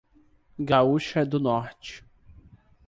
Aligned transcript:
Gaúcha 0.57 1.23
do 1.23 1.39
Norte 1.39 2.03